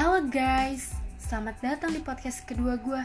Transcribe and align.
Halo 0.00 0.24
guys, 0.32 0.96
selamat 1.20 1.60
datang 1.60 1.92
di 1.92 2.00
podcast 2.00 2.48
kedua 2.48 2.80
gue 2.80 3.04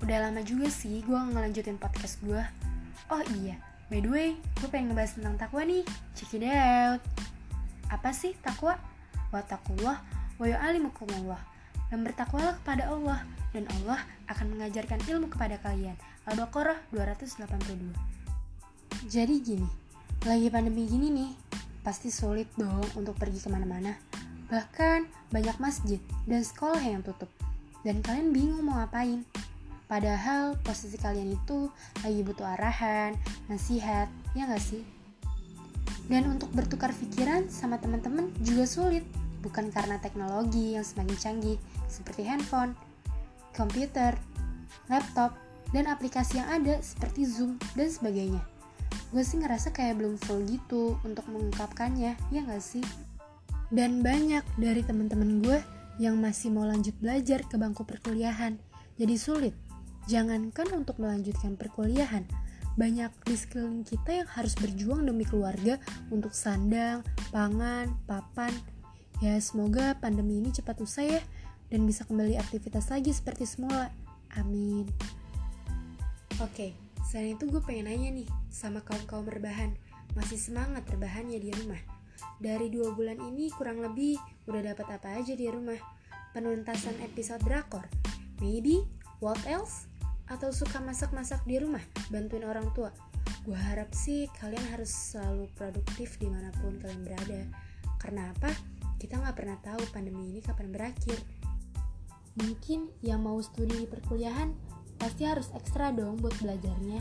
Udah 0.00 0.18
lama 0.24 0.40
juga 0.40 0.72
sih 0.72 1.04
gue 1.04 1.12
ngelanjutin 1.12 1.76
podcast 1.76 2.24
gue 2.24 2.40
Oh 3.12 3.20
iya, 3.36 3.60
by 3.92 4.00
the 4.00 4.08
way, 4.08 4.30
gue 4.56 4.68
pengen 4.72 4.96
ngebahas 4.96 5.20
tentang 5.20 5.36
takwa 5.36 5.60
nih. 5.68 5.84
Check 6.16 6.40
it 6.40 6.48
out. 6.48 7.04
Apa 7.92 8.16
sih 8.16 8.32
takwa? 8.40 8.80
Watakullah, 9.28 10.00
wa 10.40 10.46
yu'alimukumullah 10.48 11.36
Dan 11.92 12.00
bertakwalah 12.00 12.56
kepada 12.64 12.88
Allah 12.88 13.20
Dan 13.52 13.68
Allah 13.76 14.00
akan 14.32 14.56
mengajarkan 14.56 15.04
ilmu 15.04 15.28
kepada 15.28 15.60
kalian. 15.60 16.00
Al-Baqarah 16.32 16.80
282 16.96 17.92
Jadi 19.04 19.34
gini, 19.44 19.68
lagi 20.24 20.48
pandemi 20.48 20.88
gini 20.88 21.12
nih 21.12 21.36
Pasti 21.84 22.08
sulit 22.08 22.48
dong 22.56 22.88
untuk 22.96 23.20
pergi 23.20 23.36
ke 23.36 23.52
mana-mana 23.52 24.15
Bahkan 24.46 25.10
banyak 25.34 25.56
masjid 25.58 25.98
dan 26.26 26.42
sekolah 26.42 26.78
yang 26.78 27.02
tutup. 27.02 27.30
Dan 27.82 28.02
kalian 28.02 28.30
bingung 28.34 28.66
mau 28.66 28.82
ngapain. 28.82 29.22
Padahal 29.86 30.58
posisi 30.66 30.98
kalian 30.98 31.38
itu 31.38 31.70
lagi 32.02 32.20
butuh 32.26 32.58
arahan, 32.58 33.14
nasihat, 33.46 34.10
ya 34.34 34.50
gak 34.50 34.58
sih? 34.58 34.82
Dan 36.10 36.26
untuk 36.26 36.50
bertukar 36.54 36.90
pikiran 36.90 37.46
sama 37.46 37.78
teman-teman 37.78 38.34
juga 38.42 38.66
sulit. 38.66 39.06
Bukan 39.46 39.70
karena 39.70 40.02
teknologi 40.02 40.74
yang 40.74 40.82
semakin 40.82 41.14
canggih 41.18 41.58
seperti 41.86 42.26
handphone, 42.26 42.74
komputer, 43.54 44.18
laptop, 44.90 45.38
dan 45.70 45.86
aplikasi 45.86 46.42
yang 46.42 46.50
ada 46.50 46.82
seperti 46.82 47.26
Zoom 47.26 47.58
dan 47.78 47.86
sebagainya. 47.86 48.42
Gue 49.14 49.22
sih 49.22 49.38
ngerasa 49.38 49.70
kayak 49.70 50.02
belum 50.02 50.18
full 50.18 50.42
gitu 50.50 50.98
untuk 51.06 51.26
mengungkapkannya, 51.30 52.18
ya 52.18 52.40
gak 52.42 52.62
sih? 52.62 52.82
Dan 53.72 54.00
banyak 54.00 54.46
dari 54.56 54.82
teman-teman 54.86 55.42
gue 55.42 55.58
yang 55.98 56.20
masih 56.20 56.52
mau 56.52 56.68
lanjut 56.68 56.94
belajar 57.00 57.42
ke 57.44 57.56
bangku 57.56 57.82
perkuliahan. 57.82 58.60
Jadi 58.96 59.16
sulit. 59.16 59.54
Jangankan 60.06 60.70
untuk 60.70 61.02
melanjutkan 61.02 61.58
perkuliahan, 61.58 62.22
banyak 62.78 63.10
di 63.26 63.34
sekeliling 63.34 63.82
kita 63.82 64.22
yang 64.22 64.28
harus 64.30 64.54
berjuang 64.54 65.02
demi 65.02 65.26
keluarga 65.26 65.82
untuk 66.14 66.30
sandang, 66.30 67.02
pangan, 67.34 67.90
papan. 68.06 68.54
Ya 69.18 69.34
semoga 69.42 69.98
pandemi 69.98 70.38
ini 70.38 70.54
cepat 70.54 70.78
usai 70.78 71.18
ya 71.18 71.22
dan 71.72 71.88
bisa 71.88 72.06
kembali 72.06 72.38
aktivitas 72.38 72.92
lagi 72.92 73.10
seperti 73.10 73.48
semula. 73.48 73.90
Amin. 74.38 74.86
Oke, 76.38 76.76
selain 77.08 77.34
itu 77.34 77.48
gue 77.48 77.64
pengen 77.64 77.88
nanya 77.88 78.22
nih 78.22 78.28
sama 78.52 78.84
kaum-kaum 78.84 79.24
berbahan, 79.24 79.72
masih 80.12 80.36
semangat 80.36 80.84
rebahannya 80.86 81.40
di 81.40 81.50
rumah? 81.50 81.95
Dari 82.36 82.68
dua 82.68 82.92
bulan 82.92 83.16
ini 83.20 83.48
kurang 83.54 83.80
lebih 83.80 84.20
udah 84.44 84.72
dapat 84.72 85.00
apa 85.00 85.20
aja 85.20 85.32
di 85.32 85.48
rumah? 85.48 85.78
Penuntasan 86.36 87.00
episode 87.00 87.40
drakor? 87.44 87.88
Maybe? 88.44 88.84
What 89.24 89.40
else? 89.48 89.88
Atau 90.28 90.52
suka 90.52 90.82
masak-masak 90.82 91.40
di 91.48 91.56
rumah? 91.56 91.80
Bantuin 92.12 92.44
orang 92.44 92.68
tua? 92.76 92.92
Gue 93.46 93.56
harap 93.56 93.94
sih 93.94 94.26
kalian 94.42 94.62
harus 94.74 94.90
selalu 94.90 95.46
produktif 95.54 96.18
di 96.18 96.26
mana 96.26 96.52
pun 96.58 96.76
kalian 96.82 97.02
berada. 97.06 97.40
Karena 97.96 98.34
apa? 98.34 98.50
Kita 98.98 99.22
nggak 99.22 99.36
pernah 99.36 99.58
tahu 99.62 99.82
pandemi 99.94 100.34
ini 100.34 100.42
kapan 100.42 100.74
berakhir. 100.74 101.16
Mungkin 102.36 102.92
yang 103.00 103.24
mau 103.24 103.40
studi 103.40 103.86
di 103.86 103.88
perkuliahan 103.88 104.52
pasti 105.00 105.24
harus 105.24 105.48
ekstra 105.54 105.94
dong 105.94 106.20
buat 106.20 106.36
belajarnya. 106.42 107.00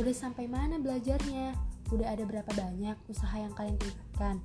Udah 0.00 0.14
sampai 0.14 0.48
mana 0.48 0.80
belajarnya? 0.80 1.73
Udah 1.92 2.16
ada 2.16 2.24
berapa 2.24 2.48
banyak 2.48 2.96
usaha 3.10 3.36
yang 3.36 3.52
kalian 3.52 3.76
tingkatkan? 3.76 4.40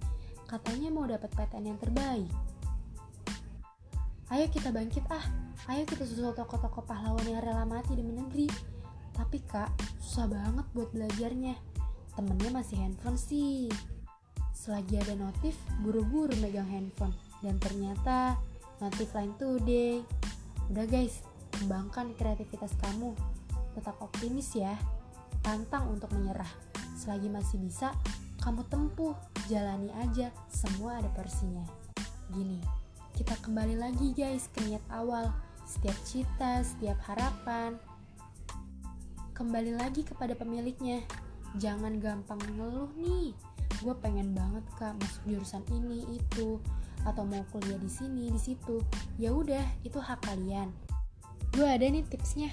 Katanya 0.50 0.90
mau 0.90 1.06
dapat 1.06 1.30
PTN 1.32 1.76
yang 1.76 1.80
terbaik. 1.80 2.32
Ayo 4.30 4.46
kita 4.50 4.70
bangkit 4.70 5.06
ah, 5.10 5.26
ayo 5.74 5.90
kita 5.90 6.06
susul 6.06 6.34
toko-toko 6.38 6.86
pahlawan 6.86 7.26
yang 7.26 7.42
rela 7.42 7.66
mati 7.66 7.98
demi 7.98 8.14
negeri. 8.14 8.46
Tapi 9.18 9.42
kak, 9.46 9.74
susah 9.98 10.30
banget 10.30 10.66
buat 10.72 10.90
belajarnya. 10.94 11.58
Temennya 12.14 12.52
masih 12.54 12.78
handphone 12.78 13.18
sih. 13.18 13.74
Selagi 14.54 15.02
ada 15.02 15.18
notif, 15.18 15.58
buru-buru 15.82 16.36
megang 16.38 16.70
handphone. 16.70 17.16
Dan 17.42 17.58
ternyata 17.58 18.38
notif 18.78 19.10
lain 19.18 19.34
today. 19.42 20.06
Udah 20.70 20.86
guys, 20.86 21.26
kembangkan 21.58 22.14
kreativitas 22.14 22.72
kamu. 22.80 23.18
Tetap 23.74 23.98
optimis 23.98 24.54
ya. 24.54 24.78
Pantang 25.42 25.90
untuk 25.90 26.14
menyerah. 26.14 26.69
Selagi 26.96 27.30
masih 27.30 27.60
bisa, 27.62 27.94
kamu 28.40 28.64
tempuh, 28.72 29.14
jalani 29.52 29.92
aja, 30.00 30.32
semua 30.48 30.98
ada 31.04 31.12
porsinya. 31.12 31.68
Gini, 32.32 32.64
kita 33.18 33.36
kembali 33.44 33.76
lagi 33.76 34.16
guys 34.16 34.48
ke 34.56 34.64
niat 34.64 34.84
awal, 34.94 35.30
setiap 35.68 35.98
cita, 36.08 36.64
setiap 36.64 36.96
harapan. 37.04 37.76
Kembali 39.36 39.76
lagi 39.76 40.08
kepada 40.08 40.34
pemiliknya, 40.40 41.04
jangan 41.60 42.00
gampang 42.00 42.40
ngeluh 42.56 42.92
nih. 42.96 43.36
Gue 43.84 43.96
pengen 44.00 44.32
banget 44.32 44.64
kak 44.80 44.96
masuk 45.00 45.24
jurusan 45.28 45.64
ini 45.72 46.04
itu, 46.16 46.60
atau 47.08 47.24
mau 47.24 47.44
kuliah 47.52 47.80
di 47.80 47.92
sini 47.92 48.32
di 48.32 48.40
situ. 48.40 48.80
Ya 49.20 49.36
udah, 49.36 49.64
itu 49.84 50.00
hak 50.00 50.24
kalian. 50.24 50.72
Gue 51.56 51.68
ada 51.68 51.84
nih 51.88 52.04
tipsnya. 52.08 52.52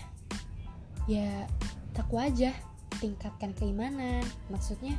Ya, 1.06 1.46
takwa 1.94 2.26
aja 2.26 2.50
tingkatkan 2.98 3.52
keimanan. 3.56 4.24
Maksudnya 4.48 4.96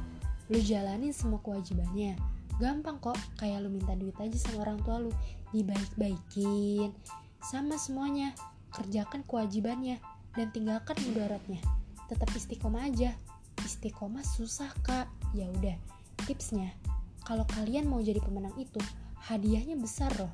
lu 0.48 0.60
jalanin 0.64 1.12
semua 1.12 1.42
kewajibannya. 1.44 2.16
Gampang 2.58 2.98
kok 2.98 3.18
kayak 3.38 3.62
lu 3.62 3.70
minta 3.70 3.94
duit 3.94 4.18
aja 4.18 4.38
sama 4.38 4.66
orang 4.66 4.80
tua 4.82 4.98
lu. 4.98 5.12
Dibaik-baikin 5.54 6.94
sama 7.44 7.78
semuanya. 7.78 8.34
Kerjakan 8.74 9.24
kewajibannya 9.26 10.02
dan 10.34 10.48
tinggalkan 10.54 10.98
mudaratnya. 11.06 11.62
Tetap 12.10 12.30
istiqomah 12.34 12.90
aja. 12.90 13.14
Istiqomah 13.62 14.26
susah 14.26 14.70
kak. 14.86 15.10
Ya 15.38 15.50
udah 15.50 15.78
tipsnya. 16.26 16.74
Kalau 17.28 17.44
kalian 17.54 17.92
mau 17.92 18.00
jadi 18.00 18.24
pemenang 18.24 18.56
itu 18.56 18.80
hadiahnya 19.28 19.76
besar 19.76 20.14
loh. 20.16 20.32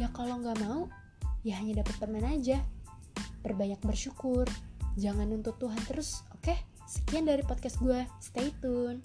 Ya 0.00 0.10
kalau 0.10 0.40
nggak 0.40 0.58
mau 0.64 0.90
ya 1.46 1.58
hanya 1.60 1.84
dapat 1.84 1.94
permen 2.02 2.26
aja. 2.26 2.58
Perbanyak 3.42 3.80
bersyukur. 3.82 4.46
Jangan 4.98 5.30
nuntut 5.30 5.56
Tuhan 5.56 5.80
terus 5.88 6.20
oke? 6.36 6.52
okay? 6.52 6.58
Sekian 6.92 7.24
dari 7.24 7.40
podcast 7.40 7.80
gue, 7.80 8.04
stay 8.20 8.52
tune. 8.60 9.00